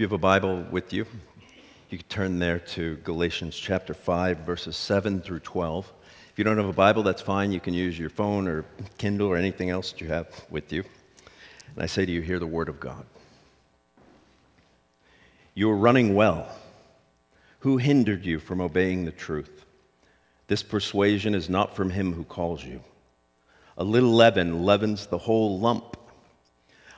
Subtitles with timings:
[0.00, 1.04] If you have a Bible with you,
[1.90, 5.92] you can turn there to Galatians chapter 5, verses 7 through 12.
[6.32, 7.52] If you don't have a Bible, that's fine.
[7.52, 8.64] You can use your phone or
[8.96, 10.84] Kindle or anything else that you have with you.
[11.74, 13.04] And I say to you, hear the word of God.
[15.52, 16.48] You are running well.
[17.58, 19.66] Who hindered you from obeying the truth?
[20.46, 22.80] This persuasion is not from him who calls you.
[23.76, 25.98] A little leaven leavens the whole lump.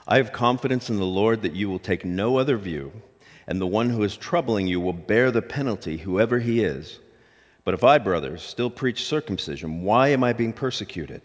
[0.07, 2.93] I have confidence in the Lord that you will take no other view,
[3.47, 6.99] and the one who is troubling you will bear the penalty, whoever he is.
[7.65, 11.23] But if I, brothers, still preach circumcision, why am I being persecuted?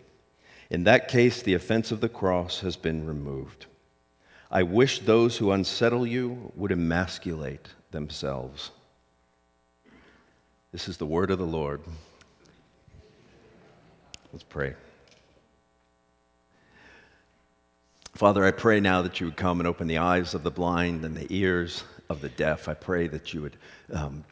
[0.69, 3.65] In that case, the offense of the cross has been removed.
[4.51, 8.71] I wish those who unsettle you would emasculate themselves.
[10.71, 11.81] This is the word of the Lord.
[14.31, 14.75] Let's pray.
[18.17, 21.05] Father, I pray now that you would come and open the eyes of the blind
[21.05, 22.67] and the ears of the deaf.
[22.67, 23.55] I pray that you would
[23.93, 24.23] um,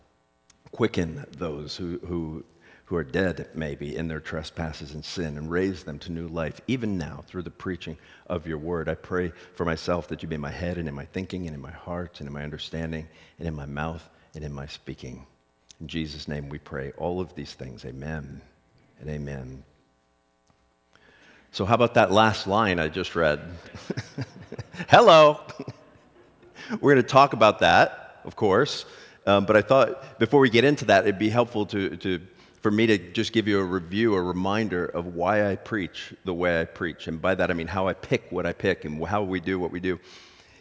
[0.72, 2.44] quicken those who, who,
[2.86, 6.60] who are dead, maybe, in their trespasses and sin and raise them to new life,
[6.66, 7.96] even now, through the preaching
[8.26, 8.90] of your word.
[8.90, 11.54] I pray for myself that you be in my head and in my thinking and
[11.54, 13.08] in my heart and in my understanding
[13.38, 15.28] and in my mouth and in my speaking.
[15.80, 17.86] In Jesus' name we pray all of these things.
[17.86, 18.42] Amen
[19.00, 19.64] and amen.
[21.56, 23.40] So, how about that last line I just read?
[24.90, 25.40] Hello!
[26.82, 28.84] We're going to talk about that, of course.
[29.26, 32.20] Um, but I thought before we get into that, it'd be helpful to, to,
[32.62, 36.34] for me to just give you a review, a reminder of why I preach the
[36.34, 37.08] way I preach.
[37.08, 39.58] And by that, I mean how I pick what I pick and how we do
[39.58, 39.98] what we do.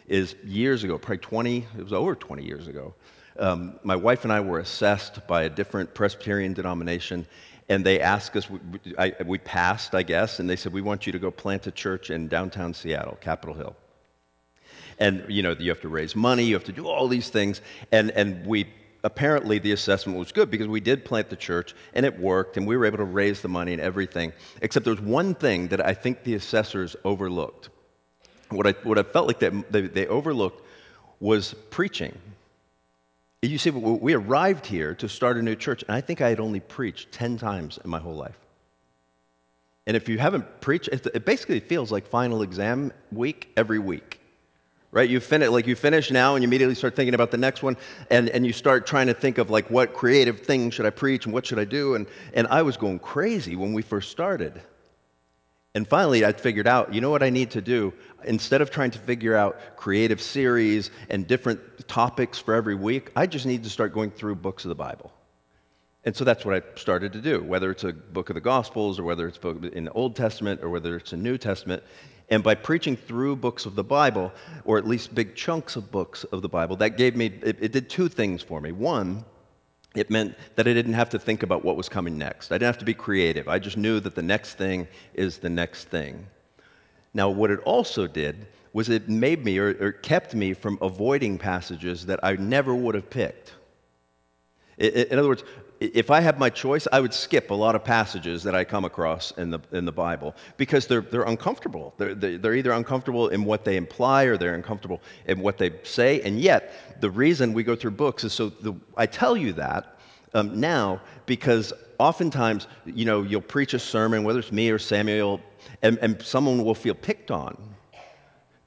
[0.07, 2.93] Is years ago, probably 20, it was over 20 years ago,
[3.37, 7.27] um, my wife and I were assessed by a different Presbyterian denomination
[7.67, 8.59] and they asked us, we,
[8.97, 11.71] I, we passed, I guess, and they said, We want you to go plant a
[11.71, 13.75] church in downtown Seattle, Capitol Hill.
[14.99, 17.61] And, you know, you have to raise money, you have to do all these things.
[17.91, 18.67] And, and we
[19.03, 22.65] apparently the assessment was good because we did plant the church and it worked and
[22.65, 24.33] we were able to raise the money and everything.
[24.61, 27.69] Except there was one thing that I think the assessors overlooked.
[28.49, 30.65] What I, what I felt like they, they, they overlooked
[31.19, 32.17] was preaching.
[33.45, 36.39] You see, we arrived here to start a new church, and I think I had
[36.39, 38.37] only preached 10 times in my whole life.
[39.87, 44.19] And if you haven't preached, it basically feels like final exam week every week.
[44.91, 45.09] Right?
[45.09, 47.75] You finish like you finish now and you immediately start thinking about the next one
[48.09, 51.25] and, and you start trying to think of like what creative thing should I preach
[51.25, 51.95] and what should I do?
[51.95, 54.61] And and I was going crazy when we first started.
[55.75, 57.93] And finally, I figured out, you know what I need to do?
[58.23, 61.59] Instead of trying to figure out creative series and different
[61.89, 65.11] topics for every week, I just need to start going through books of the Bible.
[66.05, 68.99] And so that's what I started to do, whether it's a book of the Gospels
[68.99, 69.37] or whether it's
[69.73, 71.83] in the Old Testament or whether it's a New Testament.
[72.29, 74.31] And by preaching through books of the Bible,
[74.63, 77.71] or at least big chunks of books of the Bible, that gave me, it, it
[77.73, 78.71] did two things for me.
[78.71, 79.25] One,
[79.95, 82.51] it meant that I didn't have to think about what was coming next.
[82.51, 83.47] I didn't have to be creative.
[83.47, 86.25] I just knew that the next thing is the next thing.
[87.13, 91.37] Now, what it also did was it made me or, or kept me from avoiding
[91.37, 93.53] passages that I never would have picked.
[94.77, 95.45] in other words,
[95.93, 98.85] if I had my choice, I would skip a lot of passages that I come
[98.85, 101.93] across in the, in the Bible because they're, they're uncomfortable.
[101.97, 106.21] They're, they're either uncomfortable in what they imply or they're uncomfortable in what they say.
[106.21, 109.97] And yet, the reason we go through books is so the, I tell you that
[110.33, 115.41] um, now because oftentimes, you know, you'll preach a sermon, whether it's me or Samuel,
[115.81, 117.57] and, and someone will feel picked on.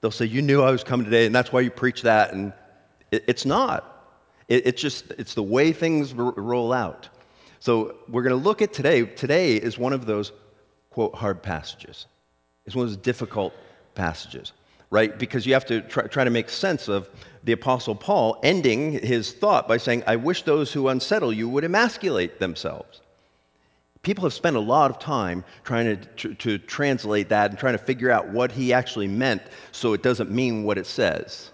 [0.01, 2.33] They'll say, You knew I was coming today, and that's why you preach that.
[2.33, 2.53] And
[3.11, 3.98] it, it's not.
[4.49, 7.09] It, it's just, it's the way things r- roll out.
[7.61, 9.05] So we're going to look at today.
[9.05, 10.33] Today is one of those,
[10.91, 12.07] quote, hard passages.
[12.67, 13.53] It's one of those difficult
[13.95, 14.53] passages,
[14.91, 15.19] right?
[15.19, 17.09] Because you have to try, try to make sense of
[17.45, 21.65] the Apostle Paul ending his thought by saying, I wish those who unsettle you would
[21.65, 23.01] emasculate themselves.
[24.03, 27.77] People have spent a lot of time trying to, to, to translate that and trying
[27.77, 29.43] to figure out what he actually meant
[29.73, 31.51] so it doesn't mean what it says.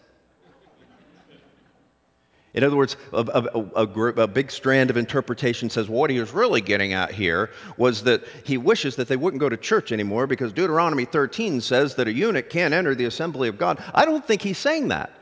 [2.54, 6.20] In other words, a, a, a, group, a, big strand of interpretation says what he
[6.20, 9.90] was really getting at here was that he wishes that they wouldn't go to church
[9.90, 13.82] anymore because Deuteronomy 13 says that a eunuch can't enter the assembly of God.
[13.92, 15.12] I don't think he's saying that.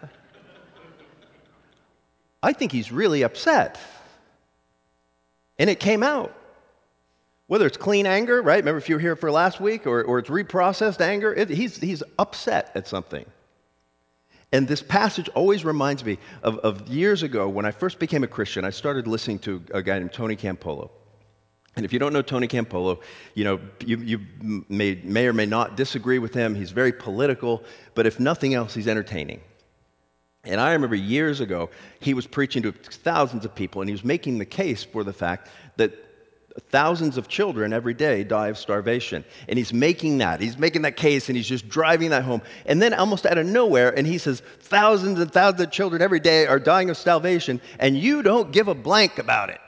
[2.42, 3.78] I think he's really upset.
[5.58, 6.34] And it came out.
[7.46, 8.58] Whether it's clean anger, right?
[8.58, 11.76] Remember if you were here for last week, or, or it's reprocessed anger, it, he's,
[11.76, 13.24] he's upset at something.
[14.52, 18.26] And this passage always reminds me of, of, years ago when I first became a
[18.26, 18.66] Christian.
[18.66, 20.90] I started listening to a guy named Tony Campolo.
[21.74, 23.00] And if you don't know Tony Campolo,
[23.32, 24.20] you know, you, you
[24.68, 26.54] may, may or may not disagree with him.
[26.54, 27.64] He's very political,
[27.94, 29.40] but if nothing else, he's entertaining.
[30.44, 31.70] And I remember years ago,
[32.00, 35.14] he was preaching to thousands of people, and he was making the case for the
[35.14, 35.94] fact that
[36.60, 39.24] thousands of children every day die of starvation.
[39.48, 40.40] And he's making that.
[40.40, 42.42] He's making that case, and he's just driving that home.
[42.66, 46.20] And then, almost out of nowhere, and he says, thousands and thousands of children every
[46.20, 49.60] day are dying of starvation, and you don't give a blank about it.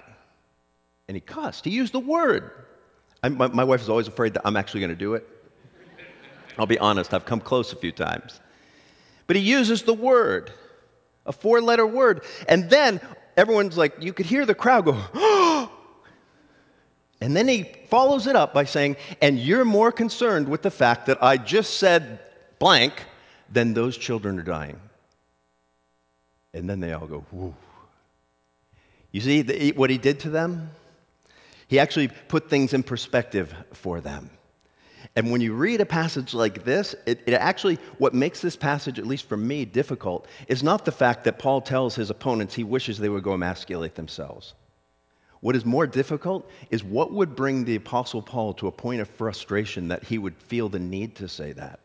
[1.08, 1.64] And he cussed.
[1.64, 2.50] He used the word.
[3.22, 5.28] I, my, my wife is always afraid that I'm actually going to do it.
[6.58, 8.40] I'll be honest, I've come close a few times.
[9.26, 10.52] But he uses the word
[11.26, 12.22] a four letter word.
[12.48, 13.00] And then
[13.36, 15.53] everyone's like, you could hear the crowd go, oh!
[17.24, 21.06] And then he follows it up by saying, and you're more concerned with the fact
[21.06, 22.18] that I just said
[22.58, 22.92] blank
[23.50, 24.78] than those children are dying.
[26.52, 27.54] And then they all go, whoo.
[29.10, 30.70] You see the, what he did to them?
[31.66, 34.28] He actually put things in perspective for them.
[35.16, 38.98] And when you read a passage like this, it, it, actually, what makes this passage,
[38.98, 42.64] at least for me, difficult is not the fact that Paul tells his opponents he
[42.64, 44.52] wishes they would go emasculate themselves.
[45.44, 49.10] What is more difficult is what would bring the Apostle Paul to a point of
[49.10, 51.80] frustration that he would feel the need to say that?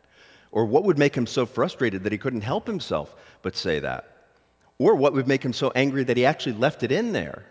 [0.53, 4.15] Or what would make him so frustrated that he couldn't help himself but say that?
[4.77, 7.43] Or what would make him so angry that he actually left it in there?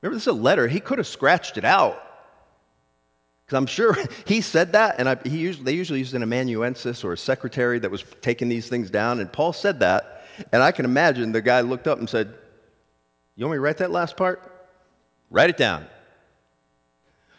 [0.00, 0.66] Remember, this is a letter.
[0.66, 2.02] He could have scratched it out.
[3.46, 3.96] Because I'm sure
[4.26, 7.78] he said that, and I, he usually, they usually used an amanuensis or a secretary
[7.78, 9.20] that was taking these things down.
[9.20, 12.34] And Paul said that, and I can imagine the guy looked up and said,
[13.36, 14.48] You want me to write that last part?
[15.32, 15.86] Write it down.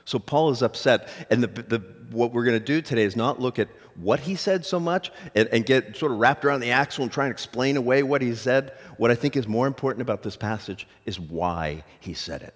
[0.05, 1.07] So Paul is upset.
[1.29, 4.35] And the, the, what we're going to do today is not look at what he
[4.35, 7.31] said so much and, and, get sort of wrapped around the axle and try and
[7.31, 8.73] explain away what he said.
[8.97, 12.55] What I think is more important about this passage is why he said it.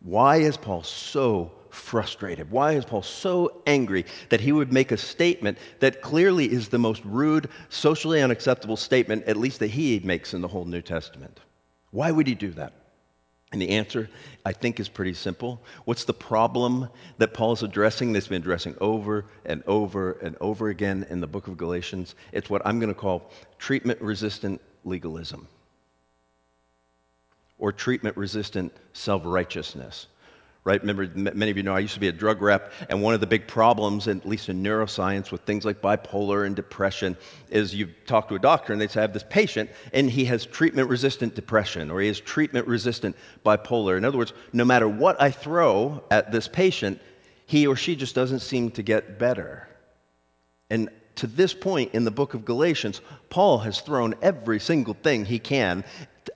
[0.00, 2.50] Why is Paul so frustrated?
[2.50, 6.78] Why is Paul so angry that he would make a statement that clearly is the
[6.78, 11.38] most rude, socially unacceptable statement, at least that he makes in the whole New Testament?
[11.92, 12.85] Why would he do that?
[13.56, 14.10] And the answer,
[14.44, 15.62] I think, is pretty simple.
[15.86, 20.68] What's the problem that Paul is addressing that's been addressing over and over and over
[20.68, 22.16] again in the book of Galatians?
[22.32, 25.48] It's what I'm going to call treatment resistant legalism
[27.56, 30.08] or treatment resistant self righteousness
[30.66, 30.80] right?
[30.80, 33.20] Remember, many of you know I used to be a drug rep, and one of
[33.20, 37.16] the big problems, at least in neuroscience, with things like bipolar and depression,
[37.50, 40.24] is you talk to a doctor and they say, I have this patient, and he
[40.24, 43.14] has treatment resistant depression, or he has treatment resistant
[43.44, 43.96] bipolar.
[43.96, 47.00] In other words, no matter what I throw at this patient,
[47.46, 49.68] he or she just doesn't seem to get better.
[50.68, 55.24] And to this point in the book of Galatians, Paul has thrown every single thing
[55.24, 55.84] he can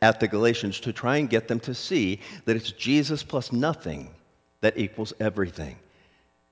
[0.00, 4.14] at the Galatians to try and get them to see that it's Jesus plus nothing
[4.60, 5.76] that equals everything.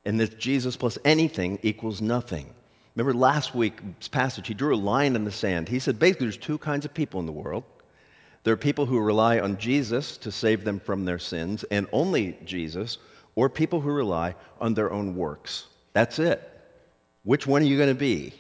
[0.05, 2.55] And that Jesus plus anything equals nothing.
[2.95, 5.69] Remember last week's passage, he drew a line in the sand.
[5.69, 7.65] He said basically there's two kinds of people in the world.
[8.45, 12.39] There are people who rely on Jesus to save them from their sins, and only
[12.45, 12.99] Jesus,
[13.35, 15.67] or people who rely on their own works.
[15.93, 16.43] That's it.
[17.25, 18.33] Which one are you going to be?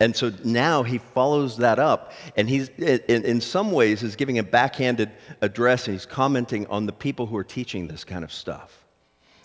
[0.00, 4.38] And so now he follows that up, and he's, in, in some ways, is giving
[4.38, 8.32] a backhanded address, and he's commenting on the people who are teaching this kind of
[8.32, 8.83] stuff.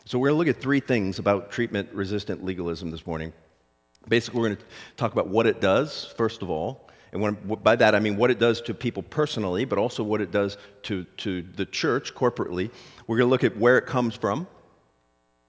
[0.09, 3.31] So, we're going to look at three things about treatment resistant legalism this morning.
[4.07, 4.63] Basically, we're going to
[4.97, 6.89] talk about what it does, first of all.
[7.11, 10.19] And when, by that, I mean what it does to people personally, but also what
[10.19, 12.71] it does to, to the church corporately.
[13.05, 14.47] We're going to look at where it comes from.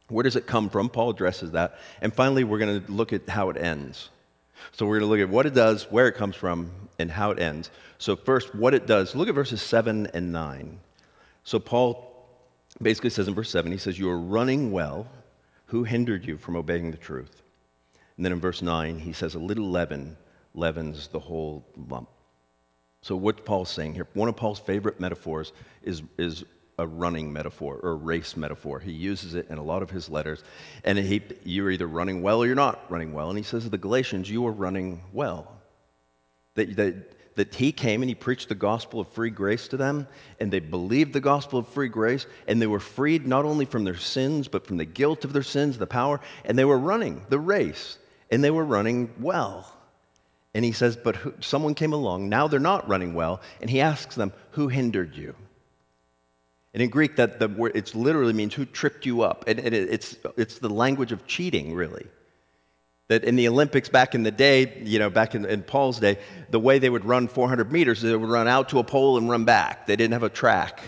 [0.09, 0.91] Where does it come from?
[0.91, 1.79] Paul addresses that.
[2.03, 4.11] And finally, we're going to look at how it ends.
[4.73, 7.31] So we're going to look at what it does, where it comes from, and how
[7.31, 7.71] it ends.
[7.97, 9.15] So, first, what it does.
[9.15, 10.79] Look at verses 7 and 9.
[11.45, 12.10] So, Paul
[12.83, 15.07] basically says in verse 7, he says, You are running well.
[15.67, 17.43] Who hindered you from obeying the truth?
[18.17, 20.17] And then in verse 9, he says, A little leaven
[20.55, 22.09] leavens the whole lump.
[23.03, 26.45] So, what Paul's saying here, one of Paul's favorite metaphors is, is
[26.79, 28.81] a running metaphor or a race metaphor.
[28.81, 30.43] He uses it in a lot of his letters.
[30.85, 33.29] And he, you're either running well or you're not running well.
[33.29, 35.51] And he says to the Galatians, You are running well.
[36.55, 36.95] That, that
[37.37, 40.07] that he came and he preached the gospel of free grace to them,
[40.39, 43.85] and they believed the gospel of free grace, and they were freed not only from
[43.85, 47.25] their sins, but from the guilt of their sins, the power, and they were running
[47.29, 47.99] the race,
[48.31, 49.73] and they were running well.
[50.55, 53.81] And he says, But who, someone came along, now they're not running well, and he
[53.81, 55.35] asks them, Who hindered you?
[56.75, 59.45] And in Greek, that the word it literally means who tripped you up.
[59.47, 62.07] And, and it, it's, it's the language of cheating, really
[63.11, 66.17] that in the Olympics back in the day, you know, back in, in, Paul's day,
[66.51, 69.29] the way they would run 400 meters, they would run out to a pole and
[69.29, 69.85] run back.
[69.89, 70.81] They didn't have a track.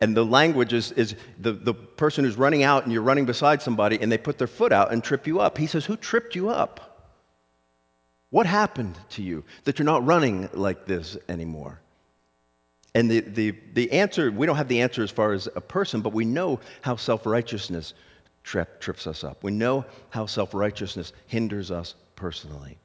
[0.00, 3.60] And the language is, is the, the person who's running out and you're running beside
[3.60, 5.58] somebody and they put their foot out and trip you up.
[5.58, 7.10] He says, Who tripped you up?
[8.30, 11.80] What happened to you that you're not running like this anymore?
[12.94, 16.02] And the, the, the answer, we don't have the answer as far as a person,
[16.02, 17.94] but we know how self righteousness
[18.42, 19.42] trip, trips us up.
[19.42, 22.78] We know how self righteousness hinders us personally.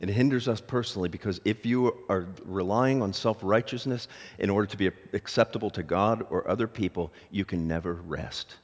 [0.00, 4.06] It hinders us personally because if you are relying on self righteousness
[4.38, 8.56] in order to be acceptable to God or other people, you can never rest.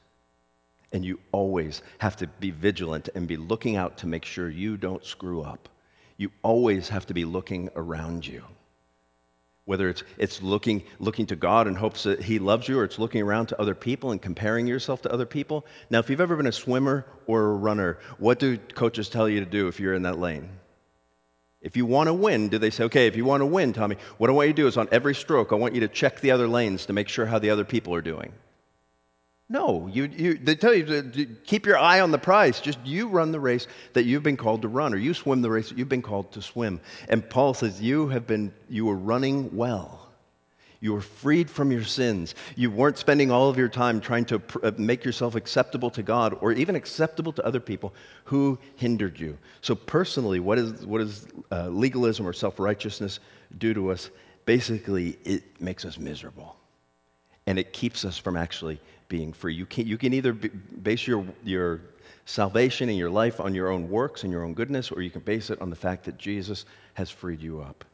[0.93, 4.77] And you always have to be vigilant and be looking out to make sure you
[4.77, 5.67] don't screw up.
[6.15, 8.43] You always have to be looking around you.
[9.65, 12.99] Whether it's, it's looking, looking to God in hopes that He loves you, or it's
[12.99, 15.65] looking around to other people and comparing yourself to other people.
[15.89, 19.39] Now, if you've ever been a swimmer or a runner, what do coaches tell you
[19.39, 20.49] to do if you're in that lane?
[21.61, 23.97] If you want to win, do they say, okay, if you want to win, Tommy,
[24.19, 26.21] what I want you to do is on every stroke, I want you to check
[26.21, 28.33] the other lanes to make sure how the other people are doing?
[29.47, 32.59] No, you, you, they tell you to keep your eye on the prize.
[32.59, 35.51] Just you run the race that you've been called to run, or you swim the
[35.51, 36.81] race that you've been called to swim.
[37.09, 40.01] And Paul says, You have been, you are running well.
[40.81, 42.33] You were freed from your sins.
[42.55, 46.03] You weren't spending all of your time trying to pr- uh, make yourself acceptable to
[46.03, 49.37] God or even acceptable to other people who hindered you.
[49.61, 53.19] So, personally, what, is, what does uh, legalism or self righteousness
[53.59, 54.09] do to us?
[54.45, 56.55] Basically, it makes us miserable
[57.47, 59.53] and it keeps us from actually being free.
[59.53, 61.81] You can, you can either base your, your
[62.25, 65.21] salvation and your life on your own works and your own goodness, or you can
[65.21, 67.85] base it on the fact that Jesus has freed you up.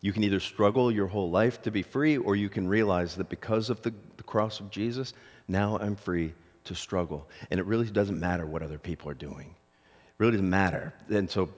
[0.00, 3.28] You can either struggle your whole life to be free, or you can realize that
[3.28, 5.12] because of the, the cross of Jesus,
[5.46, 6.32] now I'm free
[6.64, 7.28] to struggle.
[7.50, 9.54] And it really doesn't matter what other people are doing.
[9.54, 10.94] It really doesn't matter.
[11.10, 11.50] And so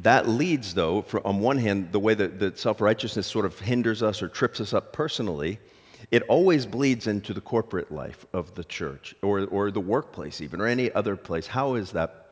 [0.00, 3.58] that leads, though, for, on one hand, the way that, that self righteousness sort of
[3.58, 5.58] hinders us or trips us up personally
[6.10, 10.60] it always bleeds into the corporate life of the church or, or the workplace, even,
[10.60, 11.46] or any other place.
[11.46, 12.30] How is that?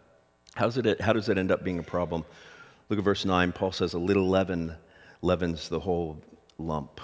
[0.54, 2.24] How's it, how does it end up being a problem?
[2.88, 3.52] Look at verse 9.
[3.52, 4.74] Paul says, A little leaven
[5.20, 6.18] leavens the whole
[6.58, 7.00] lump.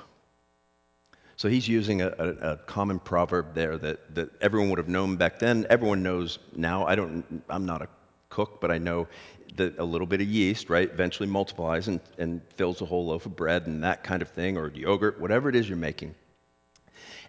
[1.37, 5.17] So he's using a, a, a, common proverb there that, that everyone would have known
[5.17, 5.67] back then.
[5.69, 6.87] Everyone knows now.
[6.87, 7.89] I don't, I'm not a
[8.29, 9.09] cook, but I know
[9.57, 13.27] that a little bit of yeast, right, eventually multiplies and, and fills a whole loaf
[13.27, 16.15] of bread and that kind of thing, or yogurt, whatever it is you're making.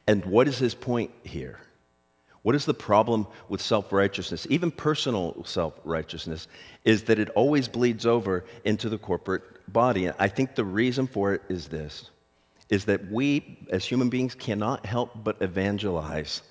[0.08, 1.60] And what is his point here?
[2.42, 6.48] What is the problem with self righteousness, even personal self righteousness,
[6.84, 10.06] is that it always bleeds over into the corporate body.
[10.06, 12.10] And I think the reason for it is this
[12.70, 16.42] is that we as human beings cannot help but evangelize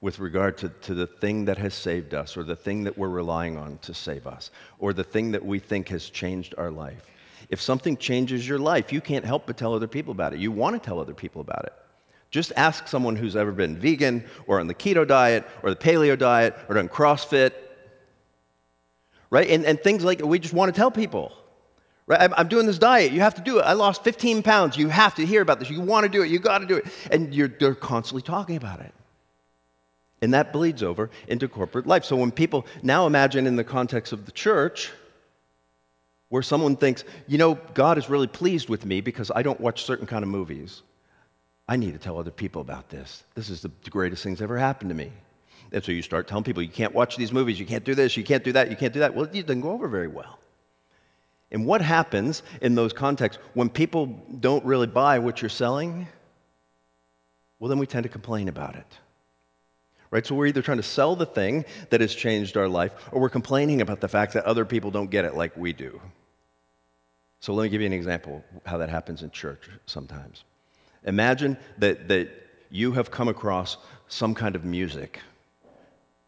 [0.00, 3.08] with regard to, to the thing that has saved us, or the thing that we're
[3.08, 7.06] relying on to save us, or the thing that we think has changed our life.
[7.48, 10.40] If something changes your life, you can't help but tell other people about it.
[10.40, 11.72] You want to tell other people about it.
[12.32, 16.18] Just ask someone who's ever been vegan or on the keto diet or the paleo
[16.18, 17.52] diet or done CrossFit,
[19.28, 19.48] right?
[19.50, 21.32] And, and things like we just want to tell people,
[22.06, 22.22] right?
[22.22, 23.12] I'm, I'm doing this diet.
[23.12, 23.62] You have to do it.
[23.62, 24.78] I lost 15 pounds.
[24.78, 25.68] You have to hear about this.
[25.68, 26.30] You want to do it.
[26.30, 26.86] You got to do it.
[27.10, 28.94] And you're, they're constantly talking about it.
[30.22, 32.04] And that bleeds over into corporate life.
[32.04, 34.90] So when people now imagine in the context of the church,
[36.30, 39.84] where someone thinks, you know, God is really pleased with me because I don't watch
[39.84, 40.80] certain kind of movies.
[41.68, 43.22] I need to tell other people about this.
[43.34, 45.12] This is the greatest thing that's ever happened to me.
[45.72, 48.16] And so you start telling people, you can't watch these movies, you can't do this,
[48.16, 49.14] you can't do that, you can't do that.
[49.14, 50.38] Well, it doesn't go over very well.
[51.50, 54.06] And what happens in those contexts when people
[54.40, 56.08] don't really buy what you're selling?
[57.58, 58.98] Well, then we tend to complain about it.
[60.10, 60.26] Right?
[60.26, 63.30] So we're either trying to sell the thing that has changed our life, or we're
[63.30, 66.00] complaining about the fact that other people don't get it like we do.
[67.40, 70.44] So let me give you an example how that happens in church sometimes.
[71.04, 72.28] Imagine that, that
[72.70, 73.76] you have come across
[74.08, 75.20] some kind of music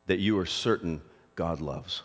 [0.06, 1.00] that you are certain
[1.34, 2.02] God loves.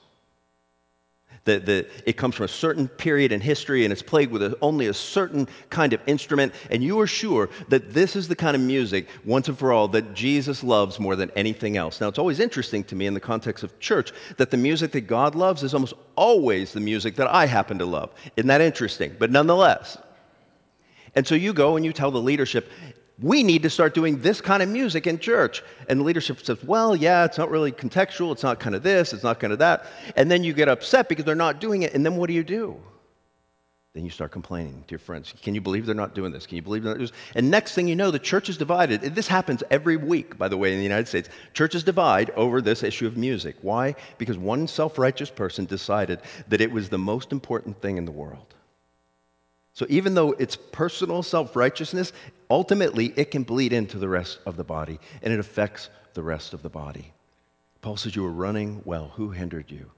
[1.46, 4.58] That, that it comes from a certain period in history and it's played with a,
[4.62, 8.56] only a certain kind of instrument, and you are sure that this is the kind
[8.56, 12.02] of music, once and for all, that Jesus loves more than anything else.
[12.02, 15.02] Now, it's always interesting to me in the context of church that the music that
[15.02, 18.12] God loves is almost always the music that I happen to love.
[18.36, 19.16] Isn't that interesting?
[19.18, 19.98] But nonetheless,
[21.16, 22.70] and so you go and you tell the leadership,
[23.22, 25.62] we need to start doing this kind of music in church.
[25.90, 28.32] And the leadership says, well, yeah, it's not really contextual.
[28.32, 29.14] It's not kind of this.
[29.14, 29.86] It's not kind of that.
[30.16, 31.94] And then you get upset because they're not doing it.
[31.94, 32.78] And then what do you do?
[33.94, 35.34] Then you start complaining to your friends.
[35.42, 36.46] Can you believe they're not doing this?
[36.46, 37.36] Can you believe they're not doing this?
[37.36, 39.02] And next thing you know, the church is divided.
[39.02, 41.28] This happens every week, by the way, in the United States.
[41.54, 43.56] Churches divide over this issue of music.
[43.64, 43.96] Why?
[44.20, 48.12] Because one self righteous person decided that it was the most important thing in the
[48.12, 48.54] world.
[49.80, 52.12] So even though it's personal self righteousness,
[52.50, 56.54] ultimately it can bleed into the rest of the body and it affects the rest
[56.54, 57.14] of the body.
[57.82, 59.14] Paul says, You were running well.
[59.16, 59.90] Who hindered you?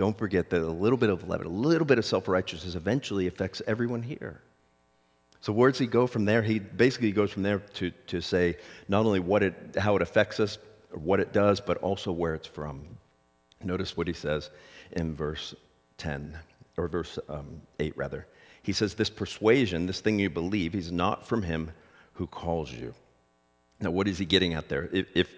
[0.00, 3.26] don't forget that a little bit of leaven, a little bit of self righteousness eventually
[3.26, 4.40] affects everyone here.
[5.42, 6.40] So where does he go from there?
[6.40, 8.56] He basically goes from there to, to say
[8.88, 10.56] not only what it, how it affects us,
[10.92, 12.80] what it does, but also where it's from.
[13.62, 14.48] Notice what he says
[14.92, 15.54] in verse
[15.98, 16.34] 10,
[16.78, 18.26] or verse um, 8 rather.
[18.70, 21.72] He says, This persuasion, this thing you believe, is not from him
[22.12, 22.94] who calls you.
[23.80, 24.88] Now, what is he getting at there?
[24.92, 25.28] If, if,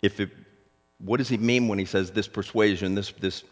[0.00, 0.30] if it,
[0.96, 3.44] what does he mean when he says this persuasion, this, this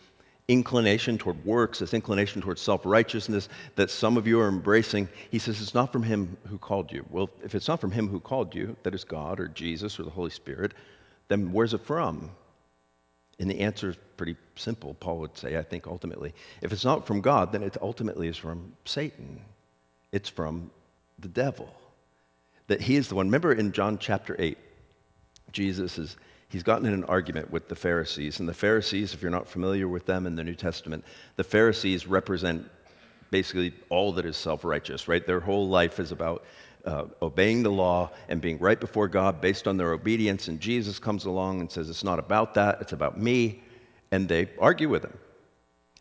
[0.49, 5.11] inclination toward works, this inclination toward self righteousness that some of you are embracing?
[5.31, 7.05] He says it's not from him who called you.
[7.11, 10.05] Well, if it's not from him who called you, that is God or Jesus or
[10.05, 10.73] the Holy Spirit,
[11.29, 12.31] then where's it from?
[13.39, 16.35] And the answer is pretty simple, Paul would say, I think, ultimately.
[16.61, 19.41] If it's not from God, then it ultimately is from Satan.
[20.11, 20.71] It's from
[21.19, 21.73] the devil.
[22.67, 23.27] That he is the one.
[23.27, 24.59] Remember in John chapter 8,
[25.53, 26.17] Jesus is,
[26.49, 28.41] he's gotten in an argument with the Pharisees.
[28.41, 31.05] And the Pharisees, if you're not familiar with them in the New Testament,
[31.37, 32.69] the Pharisees represent
[33.31, 35.25] basically all that is self righteous, right?
[35.25, 36.45] Their whole life is about
[36.85, 40.49] uh, obeying the law and being right before God based on their obedience.
[40.49, 43.63] And Jesus comes along and says, It's not about that, it's about me.
[44.11, 45.17] And they argue with him.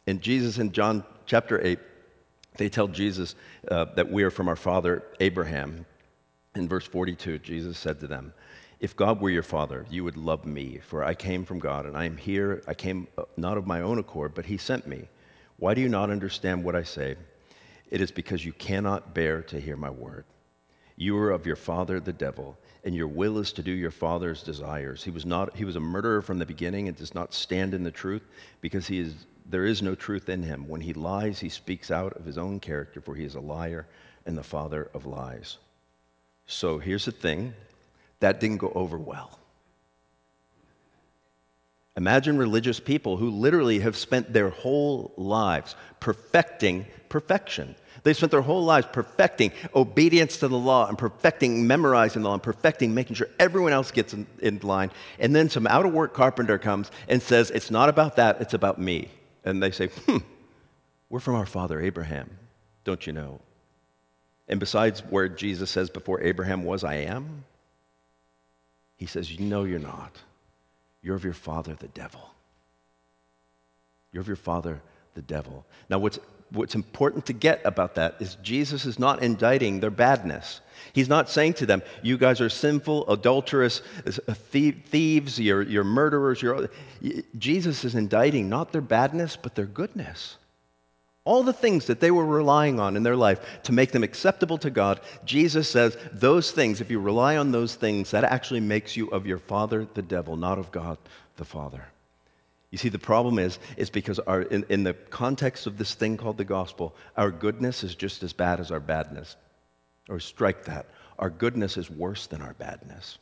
[0.08, 1.80] And Jesus in John chapter 8,
[2.56, 3.36] they tell Jesus
[3.70, 5.86] uh, that we are from our father Abraham.
[6.56, 8.34] In verse 42, Jesus said to them,
[8.80, 11.96] If God were your father, you would love me, for I came from God, and
[11.96, 12.64] I am here.
[12.68, 15.08] I came uh, not of my own accord, but he sent me.
[15.58, 17.16] Why do you not understand what I say?
[17.92, 20.26] It is because you cannot bear to hear my word.
[20.98, 24.42] You are of your father, the devil, and your will is to do your father's
[24.42, 25.04] desires.
[25.04, 27.84] He was, not, he was a murderer from the beginning and does not stand in
[27.84, 28.24] the truth
[28.62, 29.14] because he is,
[29.46, 30.68] there is no truth in him.
[30.68, 33.86] When he lies, he speaks out of his own character, for he is a liar
[34.26, 35.58] and the father of lies.
[36.48, 37.54] So here's the thing
[38.20, 39.38] that didn't go over well.
[41.96, 47.76] Imagine religious people who literally have spent their whole lives perfecting perfection.
[48.08, 52.36] They spent their whole lives perfecting obedience to the law and perfecting memorizing the law
[52.36, 54.92] and perfecting making sure everyone else gets in, in line.
[55.20, 58.54] And then some out of work carpenter comes and says, It's not about that, it's
[58.54, 59.10] about me.
[59.44, 60.20] And they say, Hmm,
[61.10, 62.30] we're from our father Abraham,
[62.86, 63.42] don't you know?
[64.48, 67.44] And besides where Jesus says, Before Abraham was, I am,
[68.96, 70.16] he says, No, you're not.
[71.02, 72.22] You're of your father, the devil.
[74.14, 74.82] You're of your father,
[75.14, 75.66] the devil.
[75.90, 76.20] Now, what's
[76.52, 80.62] what's important to get about that is Jesus is not indicting their badness.
[80.94, 86.42] He's not saying to them, You guys are sinful, adulterous, uh, thieves, you're, you're murderers.
[86.42, 86.70] You're...
[87.38, 90.38] Jesus is indicting not their badness, but their goodness.
[91.24, 94.58] All the things that they were relying on in their life to make them acceptable
[94.60, 98.96] to God, Jesus says, Those things, if you rely on those things, that actually makes
[98.96, 100.98] you of your father, the devil, not of God,
[101.36, 101.84] the Father.
[102.70, 106.18] You see, the problem is, is because our, in, in the context of this thing
[106.18, 109.36] called the gospel, our goodness is just as bad as our badness.
[110.10, 110.88] Or strike that.
[111.18, 113.18] Our goodness is worse than our badness.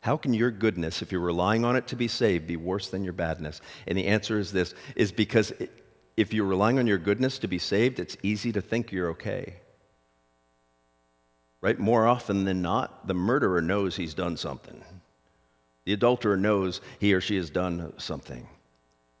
[0.00, 3.04] How can your goodness, if you're relying on it to be saved, be worse than
[3.04, 3.60] your badness?
[3.86, 5.52] And the answer is this is because
[6.16, 9.56] if you're relying on your goodness to be saved, it's easy to think you're okay.
[11.60, 11.78] Right?
[11.78, 14.84] More often than not, the murderer knows he's done something.
[15.84, 18.46] The adulterer knows he or she has done something.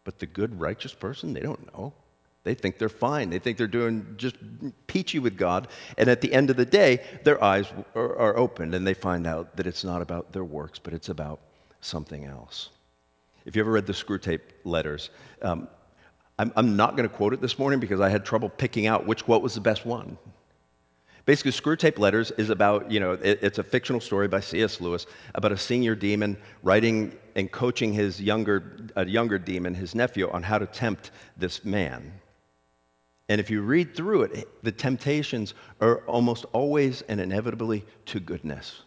[0.04, 1.92] But the good, righteous person, they don't know.
[2.44, 3.30] They think they're fine.
[3.30, 4.36] They think they're doing just
[4.86, 5.68] peachy with God.
[5.96, 9.26] And at the end of the day, their eyes are, are opened and they find
[9.26, 11.40] out that it's not about their works, but it's about
[11.80, 12.68] something else.
[13.46, 15.68] If you ever read the Screwtape letters, um,
[16.38, 19.06] I'm, I'm not going to quote it this morning because I had trouble picking out
[19.06, 20.18] which quote was the best one.
[21.26, 24.80] Basically, Screwtape Letters is about, you know, it, it's a fictional story by C.S.
[24.80, 30.30] Lewis about a senior demon writing and coaching his younger, a younger demon, his nephew,
[30.30, 32.12] on how to tempt this man.
[33.30, 38.82] And if you read through it, the temptations are almost always and inevitably to goodness.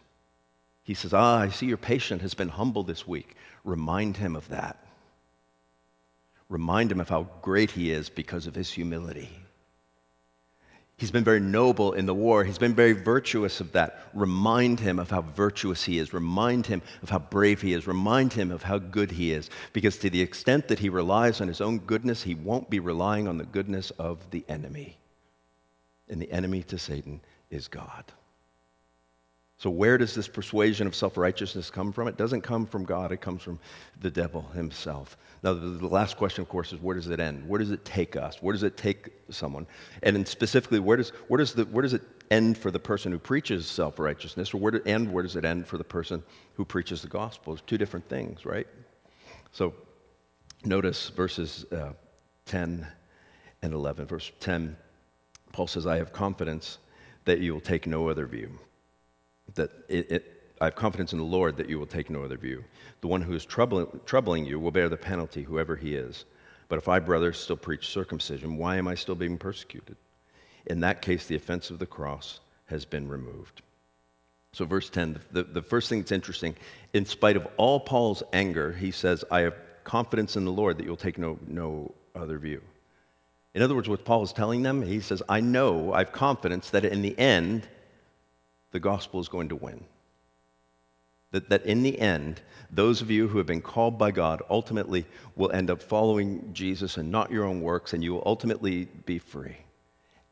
[0.84, 3.36] He says, Ah, I see your patient has been humble this week.
[3.64, 4.86] Remind him of that.
[6.50, 9.30] Remind him of how great he is because of his humility.
[10.98, 12.44] He's been very noble in the war.
[12.44, 14.00] He's been very virtuous of that.
[14.16, 16.12] Remind him of how virtuous he is.
[16.12, 17.86] Remind him of how brave he is.
[17.86, 19.52] Remind him of how good he is.
[19.74, 23.28] Because to the extent that he relies on his own goodness, he won't be relying
[23.28, 24.98] on the goodness of the enemy.
[26.10, 28.04] And the enemy to Satan is God.
[29.60, 32.08] So, where does this persuasion of self righteousness come from?
[32.08, 33.60] It doesn't come from God, it comes from
[34.02, 35.18] the devil himself.
[35.44, 37.48] Now, the last question, of course, is where does it end?
[37.48, 38.38] Where does it take us?
[38.42, 39.68] Where does it take someone?
[40.04, 43.20] And specifically, where does, where does, the, where does it end for the person who
[43.20, 44.54] preaches self righteousness?
[44.54, 47.54] Or where, and where does it end for the person who preaches the gospel?
[47.54, 48.68] It's two different things, right?
[49.52, 49.74] So,
[50.66, 51.94] Notice verses uh,
[52.46, 52.88] 10
[53.62, 54.06] and 11.
[54.08, 54.76] Verse 10,
[55.52, 56.80] Paul says, I have confidence
[57.26, 58.58] that you will take no other view.
[59.58, 62.64] That it, I have confidence in the Lord that you will take no other view.
[63.02, 66.26] The one who is troubling, troubling you will bear the penalty, whoever he is.
[66.70, 69.96] But if I, brothers, still preach circumcision, why am I still being persecuted?
[70.66, 73.62] In that case, the offense of the cross has been removed.
[74.54, 76.56] So, verse 10, the, the first thing that's interesting,
[76.94, 80.86] in spite of all Paul's anger, he says, I have confidence in the Lord that
[80.86, 82.62] you'll take no, no other view.
[83.54, 86.72] In other words, what Paul is telling them, he says, I know, I have confidence
[86.72, 87.68] that in the end,
[88.72, 89.84] the gospel is going to win.
[91.32, 95.06] That, that in the end, those of you who have been called by God ultimately
[95.36, 99.20] will end up following Jesus and not your own works, and you will ultimately be
[99.20, 99.58] free.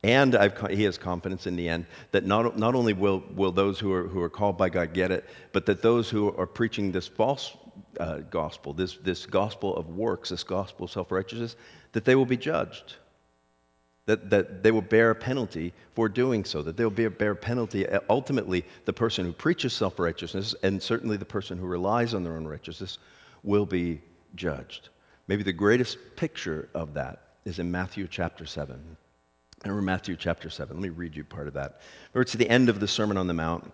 [0.03, 3.79] And I've, he has confidence in the end that not, not only will, will those
[3.79, 6.91] who are, who are called by God get it, but that those who are preaching
[6.91, 7.57] this false
[7.99, 11.55] uh, gospel, this, this gospel of works, this gospel of self righteousness,
[11.93, 12.95] that they will be judged.
[14.07, 17.89] That, that they will bear a penalty for doing so, that they'll bear a penalty.
[17.89, 22.23] Uh, ultimately, the person who preaches self righteousness, and certainly the person who relies on
[22.23, 22.99] their own righteousness,
[23.41, 24.01] will be
[24.35, 24.89] judged.
[25.27, 28.97] Maybe the greatest picture of that is in Matthew chapter 7.
[29.63, 30.75] Remember Matthew chapter 7.
[30.75, 31.81] Let me read you part of that.
[32.13, 33.71] Or it's the end of the Sermon on the Mount,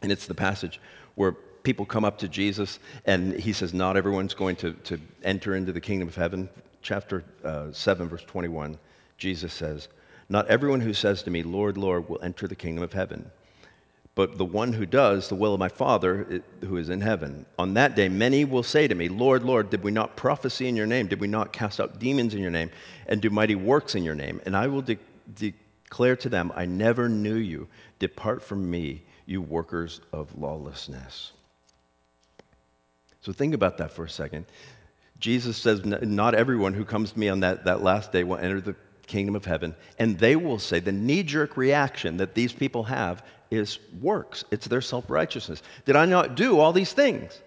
[0.00, 0.80] and it's the passage
[1.14, 5.54] where people come up to Jesus, and he says, Not everyone's going to, to enter
[5.54, 6.48] into the kingdom of heaven.
[6.82, 8.78] Chapter uh, 7, verse 21,
[9.20, 9.86] Jesus says,
[10.28, 13.30] Not everyone who says to me, Lord, Lord, will enter the kingdom of heaven,
[14.16, 17.46] but the one who does the will of my Father who is in heaven.
[17.58, 20.74] On that day, many will say to me, Lord, Lord, did we not prophesy in
[20.74, 21.06] your name?
[21.06, 22.70] Did we not cast out demons in your name
[23.06, 24.40] and do mighty works in your name?
[24.46, 24.98] And I will de-
[25.34, 27.68] declare to them, I never knew you.
[27.98, 31.32] Depart from me, you workers of lawlessness.
[33.20, 34.46] So think about that for a second.
[35.18, 38.62] Jesus says, Not everyone who comes to me on that, that last day will enter
[38.62, 38.74] the
[39.10, 39.74] kingdom of heaven.
[39.98, 44.66] And they will say, the knee jerk reaction that these people have is works, it's
[44.66, 45.62] their self righteousness.
[45.84, 47.38] Did I not do all these things?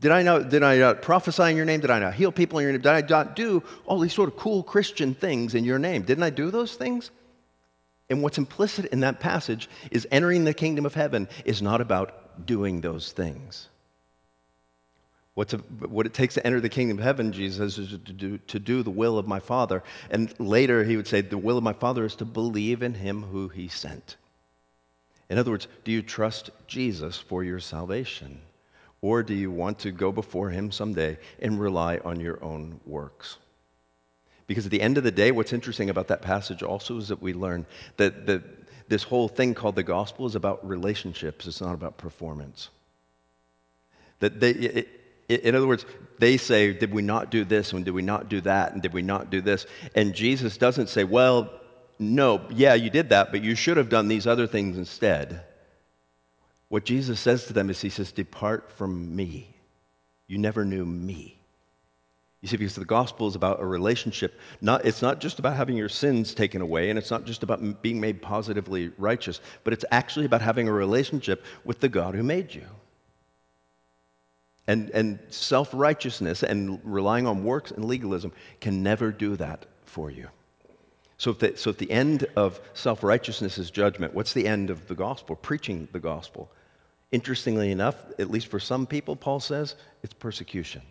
[0.00, 1.80] Did I not, did I not prophesy in your name?
[1.80, 2.82] Did I not heal people in your name?
[2.82, 6.02] Did I not do all these sort of cool Christian things in your name?
[6.02, 7.10] Didn't I do those things?
[8.10, 12.44] And what's implicit in that passage is entering the kingdom of heaven is not about
[12.44, 13.68] doing those things.
[15.34, 18.84] What it takes to enter the kingdom of heaven, Jesus is to do, to do
[18.84, 19.82] the will of my Father.
[20.08, 23.22] And later he would say, The will of my Father is to believe in him
[23.22, 24.16] who he sent.
[25.28, 28.40] In other words, do you trust Jesus for your salvation?
[29.00, 33.36] Or do you want to go before him someday and rely on your own works?
[34.46, 37.20] Because at the end of the day, what's interesting about that passage also is that
[37.20, 37.66] we learn
[37.96, 38.42] that, that
[38.88, 42.68] this whole thing called the gospel is about relationships, it's not about performance.
[44.20, 45.86] That they, it, in other words,
[46.18, 48.92] they say, Did we not do this and did we not do that and did
[48.92, 49.66] we not do this?
[49.94, 51.50] And Jesus doesn't say, Well,
[51.98, 55.42] no, yeah, you did that, but you should have done these other things instead.
[56.68, 59.54] What Jesus says to them is, He says, Depart from me.
[60.26, 61.38] You never knew me.
[62.40, 64.38] You see, because the gospel is about a relationship.
[64.60, 67.80] Not, it's not just about having your sins taken away, and it's not just about
[67.80, 72.22] being made positively righteous, but it's actually about having a relationship with the God who
[72.22, 72.66] made you.
[74.66, 80.10] And, and self righteousness and relying on works and legalism can never do that for
[80.10, 80.28] you.
[81.18, 84.70] So if, the, so if the end of self righteousness is judgment, what's the end
[84.70, 85.36] of the gospel?
[85.36, 86.50] Preaching the gospel.
[87.12, 90.82] Interestingly enough, at least for some people, Paul says, it's persecution.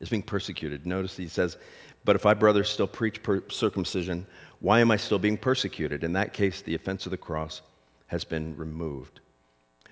[0.00, 0.86] It's being persecuted.
[0.86, 1.56] Notice he says,
[2.04, 4.26] But if I, brothers, still preach per- circumcision,
[4.60, 6.02] why am I still being persecuted?
[6.02, 7.62] In that case, the offense of the cross
[8.06, 9.20] has been removed.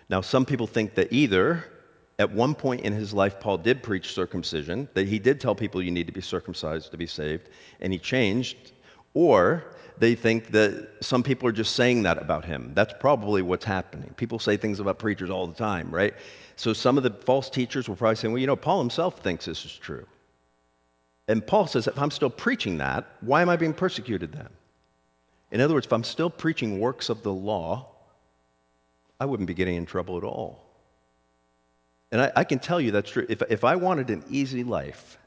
[0.08, 1.64] Now, some people think that either
[2.18, 5.82] at one point in his life, Paul did preach circumcision, that he did tell people
[5.82, 7.50] you need to be circumcised to be saved,
[7.80, 8.72] and he changed.
[9.12, 9.64] Or
[9.98, 12.72] they think that some people are just saying that about him.
[12.74, 14.12] That's probably what's happening.
[14.16, 16.14] People say things about preachers all the time, right?
[16.56, 19.44] So some of the false teachers were probably saying, well, you know, Paul himself thinks
[19.44, 20.06] this is true.
[21.28, 24.48] And Paul says, if I'm still preaching that, why am I being persecuted then?
[25.50, 27.88] In other words, if I'm still preaching works of the law,
[29.18, 30.65] I wouldn't be getting in trouble at all.
[32.12, 33.26] And I, I, can tell you that's true.
[33.28, 35.18] If, if I wanted an easy life,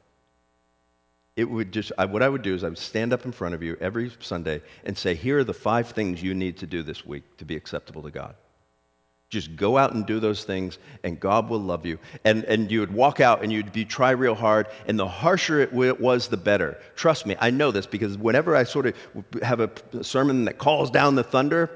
[1.36, 3.54] it would just, I, what I would do is I would stand up in front
[3.54, 6.82] of you every Sunday and say, here are the five things you need to do
[6.82, 8.34] this week to be acceptable to God.
[9.30, 12.00] Just go out and do those things, and God will love you.
[12.24, 15.60] And, and you would walk out and you'd be, try real hard, and the harsher
[15.60, 16.78] it was, the better.
[16.96, 18.94] Trust me, I know this because whenever I sort of
[19.40, 19.70] have a
[20.02, 21.70] sermon that calls down the thunder,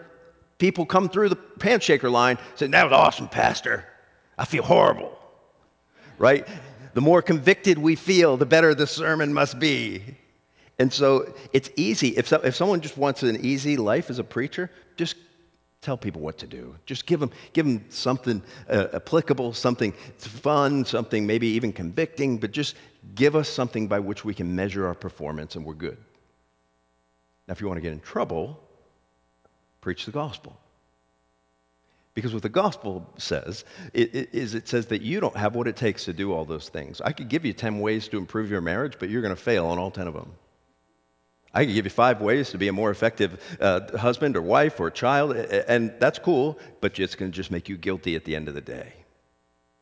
[0.59, 3.85] people come through the handshaker line saying, That was awesome, Pastor.
[4.39, 5.17] I feel horrible,
[6.19, 6.47] right?
[6.95, 10.03] The more convicted we feel, the better the sermon must be.
[10.79, 12.09] And so it's easy.
[12.17, 15.17] If, so, if someone just wants an easy life as a preacher, just
[15.81, 16.75] tell people what to do.
[16.87, 22.51] Just give them, give them something uh, applicable, something fun, something maybe even convicting, but
[22.51, 22.75] just
[23.15, 25.99] give us something by which we can measure our performance and we're good.
[27.47, 28.59] Now, if you want to get in trouble,
[29.81, 30.59] preach the gospel.
[32.15, 36.05] Because what the gospel says is it says that you don't have what it takes
[36.05, 37.01] to do all those things.
[37.01, 39.67] I could give you 10 ways to improve your marriage, but you're going to fail
[39.67, 40.31] on all 10 of them.
[41.53, 44.79] I could give you five ways to be a more effective uh, husband or wife
[44.79, 48.37] or child, and that's cool, but it's going to just make you guilty at the
[48.37, 48.93] end of the day.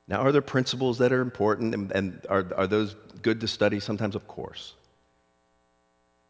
[0.09, 3.81] Now, are there principles that are important, and, and are, are those good to study?
[3.81, 4.75] Sometimes, of course.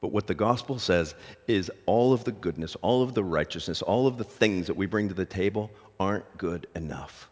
[0.01, 1.15] But what the gospel says
[1.47, 4.87] is all of the goodness, all of the righteousness, all of the things that we
[4.87, 5.71] bring to the table
[6.03, 7.31] aren't good enough.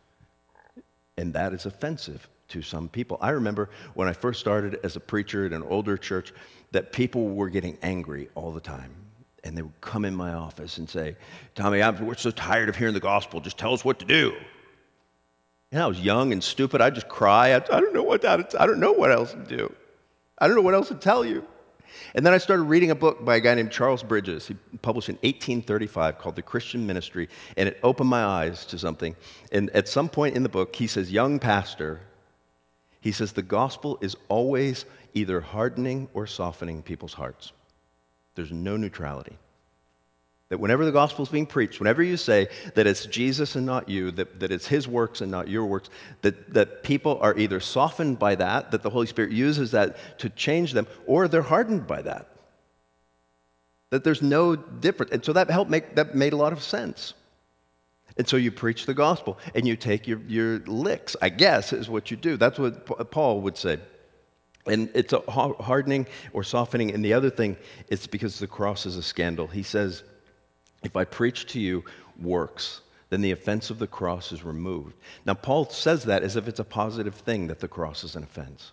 [1.16, 3.18] And that is offensive to some people.
[3.20, 6.33] I remember when I first started as a preacher in an older church
[6.72, 8.92] that people were getting angry all the time.
[9.42, 11.16] And they would come in my office and say,
[11.54, 13.40] Tommy, I'm, we're so tired of hearing the gospel.
[13.40, 14.35] Just tell us what to do.
[15.72, 16.80] And I was young and stupid.
[16.80, 17.52] I'd just cry.
[17.52, 19.72] I, I don't know what that, I don't know what else to do.
[20.38, 21.44] I don't know what else to tell you.
[22.14, 24.46] And then I started reading a book by a guy named Charles Bridges.
[24.46, 29.16] He published in 1835 called The Christian Ministry, and it opened my eyes to something.
[29.53, 32.00] And at some point in the book, he says, Young pastor,
[33.00, 37.53] he says, the gospel is always either hardening or softening people's hearts.
[38.35, 39.37] There's no neutrality.
[40.50, 43.88] That whenever the gospel is being preached, whenever you say that it's Jesus and not
[43.88, 45.90] you, that, that it's his works and not your works,
[46.22, 50.28] that, that people are either softened by that, that the Holy Spirit uses that to
[50.28, 52.26] change them, or they're hardened by that.
[53.90, 55.12] That there's no difference.
[55.12, 57.14] And so that helped make that made a lot of sense.
[58.16, 61.88] And so you preach the gospel and you take your, your licks, I guess, is
[61.88, 62.36] what you do.
[62.36, 63.78] That's what Paul would say.
[64.66, 66.92] And it's a hardening or softening.
[66.92, 67.56] And the other thing,
[67.88, 69.46] it's because the cross is a scandal.
[69.46, 70.02] He says,
[70.82, 71.84] if I preach to you
[72.20, 74.94] works, then the offense of the cross is removed.
[75.26, 78.22] Now, Paul says that as if it's a positive thing that the cross is an
[78.22, 78.72] offense.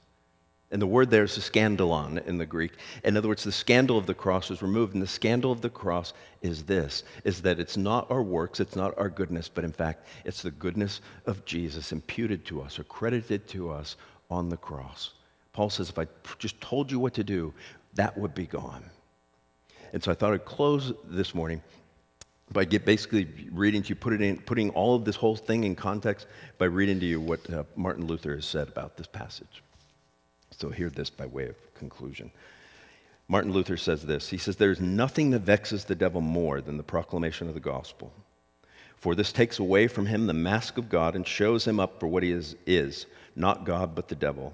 [0.69, 2.73] And the word there is a scandalon in the Greek.
[3.05, 4.93] In other words, the scandal of the cross is removed.
[4.93, 8.75] And the scandal of the cross is this, is that it's not our works, it's
[8.75, 12.83] not our goodness, but in fact, it's the goodness of Jesus imputed to us or
[12.83, 13.95] credited to us
[14.29, 15.13] on the cross.
[15.53, 16.05] Paul says, if I
[16.37, 17.53] just told you what to do,
[17.93, 18.83] that would be gone.
[19.93, 21.61] And so I thought I'd close this morning
[22.51, 25.75] by basically reading to you, put it in, putting all of this whole thing in
[25.75, 29.62] context by reading to you what uh, Martin Luther has said about this passage.
[30.51, 32.31] So hear this by way of conclusion.
[33.27, 34.29] Martin Luther says this.
[34.29, 38.13] He says, There's nothing that vexes the devil more than the proclamation of the gospel.
[38.95, 42.07] For this takes away from him the mask of God and shows him up for
[42.07, 43.05] what he is, is
[43.36, 44.53] not God, but the devil.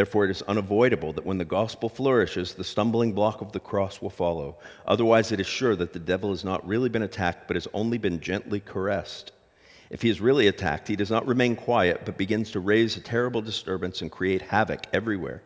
[0.00, 4.00] Therefore, it is unavoidable that when the gospel flourishes, the stumbling block of the cross
[4.00, 4.56] will follow.
[4.86, 7.98] Otherwise, it is sure that the devil has not really been attacked, but has only
[7.98, 9.32] been gently caressed.
[9.90, 13.00] If he is really attacked, he does not remain quiet, but begins to raise a
[13.00, 15.42] terrible disturbance and create havoc everywhere.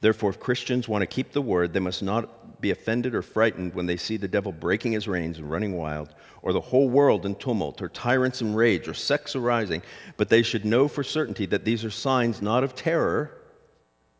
[0.00, 3.74] Therefore, if Christians want to keep the word, they must not be offended or frightened
[3.74, 7.26] when they see the devil breaking his reins and running wild, or the whole world
[7.26, 9.82] in tumult, or tyrants in rage, or sects arising,
[10.16, 13.32] but they should know for certainty that these are signs not of terror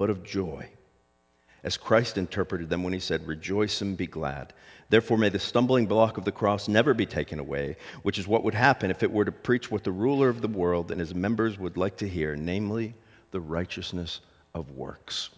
[0.00, 0.66] but of joy.
[1.62, 4.54] As Christ interpreted them when he said, Rejoice and be glad.
[4.88, 8.42] Therefore, may the stumbling block of the cross never be taken away, which is what
[8.42, 11.14] would happen if it were to preach what the ruler of the world and his
[11.14, 12.94] members would like to hear, namely,
[13.30, 14.20] the righteousness
[14.54, 15.28] of works.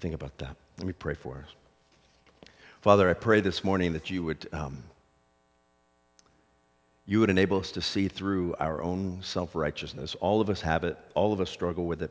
[0.00, 0.56] Think about that.
[0.78, 2.50] Let me pray for us.
[2.80, 4.48] Father, I pray this morning that you would.
[4.54, 4.82] Um,
[7.04, 10.14] you would enable us to see through our own self righteousness.
[10.20, 12.10] All of us have it, all of us struggle with it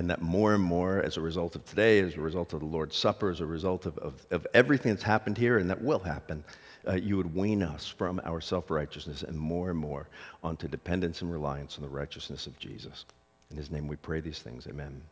[0.00, 2.66] and that more and more, as a result of today, as a result of the
[2.66, 5.98] Lord's Supper, as a result of, of, of everything that's happened here and that will
[5.98, 6.42] happen,
[6.88, 10.08] uh, you would wean us from our self righteousness and more and more
[10.42, 13.04] onto dependence and reliance on the righteousness of Jesus.
[13.50, 14.66] In his name we pray these things.
[14.66, 15.02] Amen.